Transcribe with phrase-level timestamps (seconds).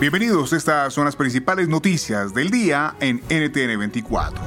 [0.00, 4.40] Bienvenidos, estas son las principales noticias del día en NTN 24.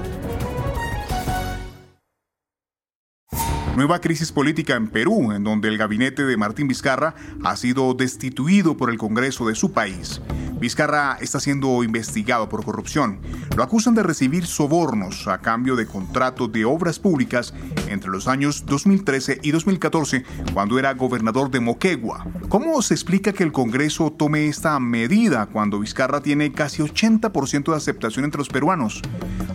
[3.75, 8.77] Nueva crisis política en Perú, en donde el gabinete de Martín Vizcarra ha sido destituido
[8.77, 10.21] por el Congreso de su país.
[10.63, 13.19] Vizcarra está siendo investigado por corrupción.
[13.57, 17.53] Lo acusan de recibir sobornos a cambio de contratos de obras públicas
[17.89, 22.25] entre los años 2013 y 2014, cuando era gobernador de Moquegua.
[22.47, 27.75] ¿Cómo se explica que el Congreso tome esta medida cuando Vizcarra tiene casi 80% de
[27.75, 29.01] aceptación entre los peruanos?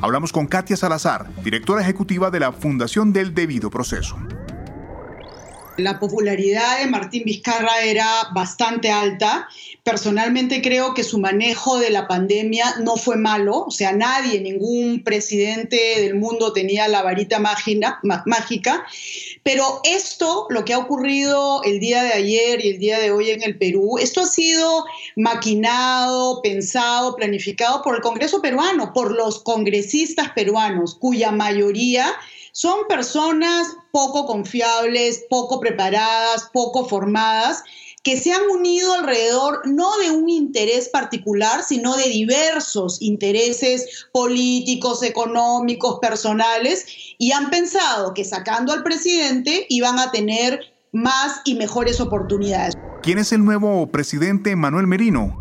[0.03, 4.19] Hablamos con Katia Salazar, directora ejecutiva de la Fundación del Debido Proceso.
[5.79, 9.49] La popularidad de Martín Vizcarra era bastante alta.
[9.85, 13.65] Personalmente creo que su manejo de la pandemia no fue malo.
[13.65, 18.85] O sea, nadie, ningún presidente del mundo tenía la varita mágica.
[19.45, 23.31] Pero esto, lo que ha ocurrido el día de ayer y el día de hoy
[23.31, 24.85] en el Perú, esto ha sido
[25.15, 32.17] maquinado, pensado, planificado por el Congreso peruano, por los congresistas peruanos, cuya mayoría
[32.51, 37.65] son personas poco confiables, poco preparadas, poco formadas,
[38.05, 45.03] que se han unido alrededor no de un interés particular, sino de diversos intereses políticos,
[45.03, 46.87] económicos, personales,
[47.19, 50.61] y han pensado que sacando al presidente iban a tener
[50.93, 52.75] más y mejores oportunidades.
[53.03, 55.37] ¿Quién es el nuevo presidente Manuel Merino?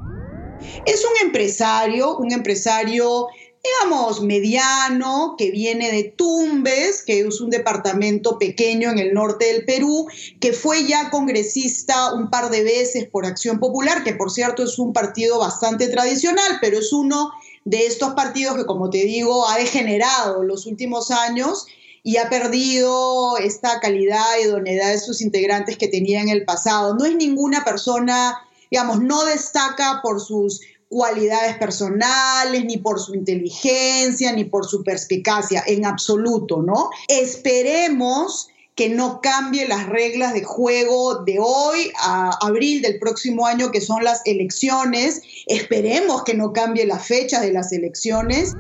[0.88, 3.28] Es un empresario, un empresario
[3.68, 9.66] digamos, mediano, que viene de Tumbes, que es un departamento pequeño en el norte del
[9.66, 10.08] Perú,
[10.40, 14.80] que fue ya congresista un par de veces por Acción Popular, que por cierto es
[14.80, 17.32] un partido bastante tradicional, pero es uno
[17.66, 21.66] de estos partidos que, como te digo, ha degenerado los últimos años
[22.04, 26.96] y ha perdido esta calidad y idoneidad de sus integrantes que tenía en el pasado.
[26.96, 28.40] No es ninguna persona,
[28.72, 35.64] digamos, no destaca por sus cualidades personales, ni por su inteligencia, ni por su perspicacia,
[35.68, 36.90] en absoluto, ¿no?
[37.08, 43.72] Esperemos que no cambie las reglas de juego de hoy a abril del próximo año,
[43.72, 45.24] que son las elecciones.
[45.48, 48.54] Esperemos que no cambie la fecha de las elecciones.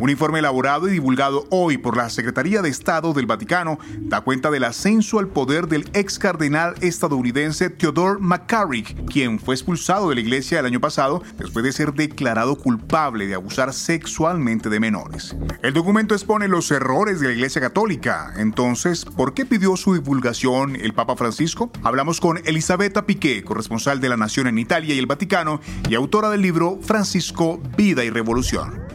[0.00, 4.48] Un informe elaborado y divulgado hoy por la Secretaría de Estado del Vaticano da cuenta
[4.48, 10.20] del ascenso al poder del ex cardenal estadounidense Theodore McCarrick, quien fue expulsado de la
[10.20, 15.34] iglesia el año pasado después de ser declarado culpable de abusar sexualmente de menores.
[15.62, 18.34] El documento expone los errores de la iglesia católica.
[18.36, 21.72] Entonces, ¿por qué pidió su divulgación el Papa Francisco?
[21.82, 26.30] Hablamos con Elisabetta Piqué, corresponsal de la Nación en Italia y el Vaticano y autora
[26.30, 28.87] del libro Francisco, Vida y Revolución.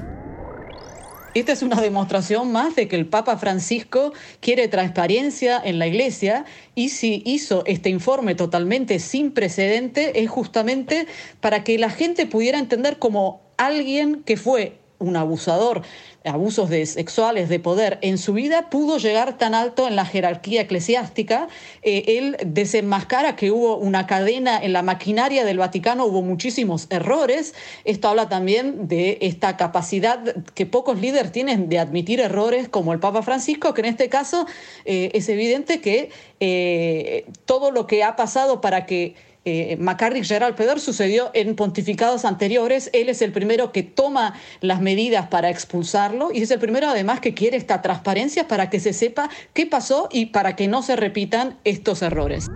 [1.33, 6.45] Esta es una demostración más de que el Papa Francisco quiere transparencia en la Iglesia
[6.75, 11.07] y si hizo este informe totalmente sin precedente es justamente
[11.41, 15.81] para que la gente pudiera entender como alguien que fue un abusador,
[16.25, 20.61] abusos de, sexuales de poder en su vida, pudo llegar tan alto en la jerarquía
[20.61, 21.47] eclesiástica.
[21.81, 27.53] Eh, él desenmascara que hubo una cadena en la maquinaria del Vaticano, hubo muchísimos errores.
[27.83, 30.23] Esto habla también de esta capacidad
[30.53, 34.47] que pocos líderes tienen de admitir errores, como el Papa Francisco, que en este caso
[34.85, 40.55] eh, es evidente que eh, todo lo que ha pasado para que eh, McCarrick Gerald
[40.55, 42.89] Peder sucedió en pontificados anteriores.
[42.93, 47.19] Él es el primero que toma las medidas para expulsarlo y es el primero además
[47.19, 50.95] que quiere esta transparencia para que se sepa qué pasó y para que no se
[50.95, 52.47] repitan estos errores.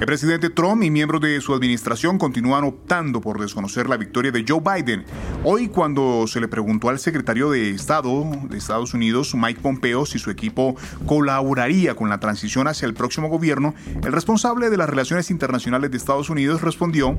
[0.00, 4.46] El presidente Trump y miembros de su administración continúan optando por desconocer la victoria de
[4.48, 5.04] Joe Biden.
[5.44, 10.18] Hoy, cuando se le preguntó al secretario de Estado de Estados Unidos, Mike Pompeo, si
[10.18, 10.74] su equipo
[11.04, 15.98] colaboraría con la transición hacia el próximo gobierno, el responsable de las relaciones internacionales de
[15.98, 17.18] Estados Unidos respondió,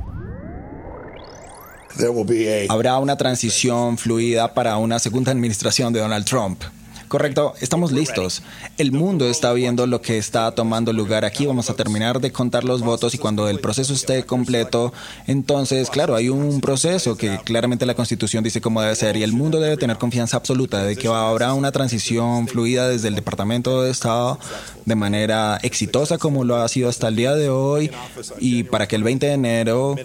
[2.70, 6.64] Habrá una transición fluida para una segunda administración de Donald Trump.
[7.12, 8.42] Correcto, estamos listos.
[8.78, 11.46] El mundo está viendo lo que está tomando lugar aquí.
[11.46, 14.94] Vamos a terminar de contar los votos y cuando el proceso esté completo,
[15.28, 19.34] entonces, claro, hay un proceso que claramente la Constitución dice cómo debe ser y el
[19.34, 23.92] mundo debe tener confianza absoluta de que habrá una transición fluida desde el Departamento de
[23.92, 24.40] Estado
[24.86, 27.92] de manera exitosa como lo ha sido hasta el día de hoy
[28.40, 29.98] y para que el 20 de enero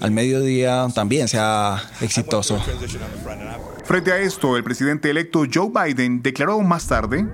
[0.00, 2.58] al mediodía también sea exitoso.
[3.84, 7.26] Frente a esto, el presidente electo Joe Biden declaró más tarde,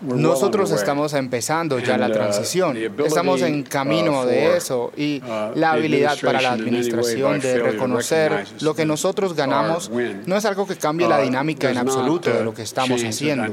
[0.00, 5.52] nosotros estamos empezando ya la uh, transición, estamos en camino uh, de eso y uh,
[5.54, 9.90] la habilidad para la administración de reconocer lo que nosotros ganamos
[10.24, 13.44] no es algo que cambie la dinámica en absoluto de lo que estamos haciendo.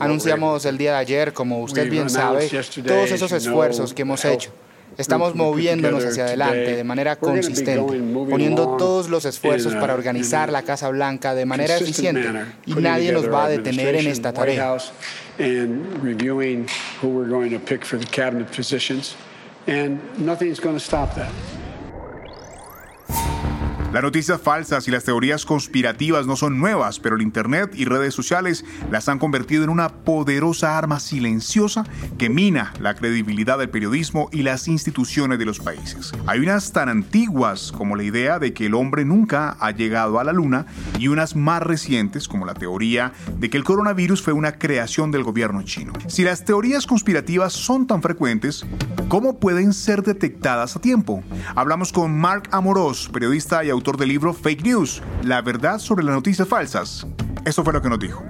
[0.00, 2.50] Anunciamos el día de ayer, como usted bien sabe,
[2.86, 4.52] todos esos esfuerzos que hemos hecho.
[4.98, 7.80] Estamos moviéndonos hacia adelante de manera consistente,
[8.30, 12.28] poniendo todos los esfuerzos para organizar la Casa Blanca de manera eficiente
[12.66, 14.76] y nadie nos va a detener en esta tarea.
[23.94, 28.12] Las noticias falsas y las teorías conspirativas no son nuevas, pero el Internet y redes
[28.12, 31.84] sociales las han convertido en una poderosa arma silenciosa
[32.18, 36.10] que mina la credibilidad del periodismo y las instituciones de los países.
[36.26, 40.24] Hay unas tan antiguas como la idea de que el hombre nunca ha llegado a
[40.24, 40.66] la luna
[40.98, 45.22] y unas más recientes como la teoría de que el coronavirus fue una creación del
[45.22, 45.92] gobierno chino.
[46.08, 48.66] Si las teorías conspirativas son tan frecuentes,
[49.06, 51.22] ¿cómo pueden ser detectadas a tiempo?
[51.54, 56.14] Hablamos con Mark Amorós, periodista y autor del libro Fake News, la verdad sobre las
[56.14, 57.06] noticias falsas.
[57.44, 58.24] Eso fue lo que nos dijo.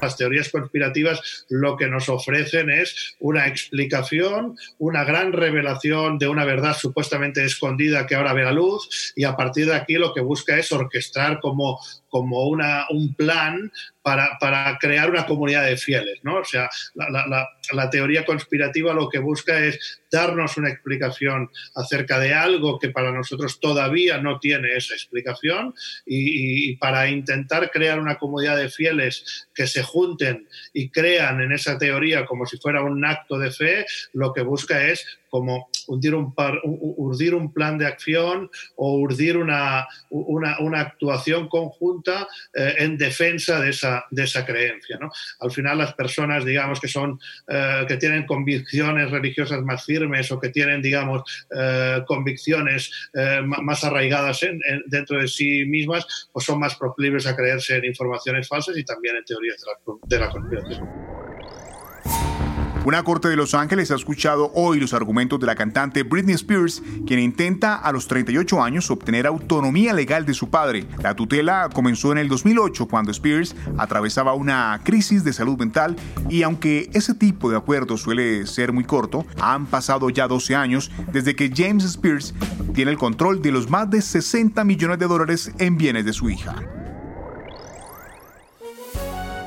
[0.00, 6.44] Las teorías conspirativas lo que nos ofrecen es una explicación, una gran revelación de una
[6.44, 10.20] verdad supuestamente escondida que ahora ve la luz y a partir de aquí lo que
[10.20, 11.78] busca es orquestar como
[12.12, 16.38] como una, un plan para, para, crear una comunidad de fieles, ¿no?
[16.38, 22.18] O sea, la, la, la, teoría conspirativa lo que busca es darnos una explicación acerca
[22.18, 27.98] de algo que para nosotros todavía no tiene esa explicación y, y, para intentar crear
[27.98, 32.82] una comunidad de fieles que se junten y crean en esa teoría como si fuera
[32.82, 37.86] un acto de fe, lo que busca es como urdir un, urdir un plan de
[37.86, 44.44] acción o urdir una, una, una actuación conjunta eh, en defensa de esa, de esa
[44.44, 44.98] creencia.
[45.00, 45.10] ¿no?
[45.40, 47.18] Al final las personas, digamos, que son,
[47.48, 51.22] eh, que tienen convicciones religiosas más firmes o que tienen, digamos,
[51.56, 52.90] eh, convicciones
[53.44, 54.40] más arraigadas
[54.86, 59.16] dentro de sí mismas, pues son más proclives a creerse en informaciones falsas y también
[59.16, 61.11] en teorías de la, de la conspiración.
[62.84, 66.82] Una corte de Los Ángeles ha escuchado hoy los argumentos de la cantante Britney Spears,
[67.06, 70.84] quien intenta a los 38 años obtener autonomía legal de su padre.
[71.00, 75.94] La tutela comenzó en el 2008 cuando Spears atravesaba una crisis de salud mental
[76.28, 80.90] y aunque ese tipo de acuerdo suele ser muy corto, han pasado ya 12 años
[81.12, 82.34] desde que James Spears
[82.74, 86.30] tiene el control de los más de 60 millones de dólares en bienes de su
[86.30, 86.56] hija.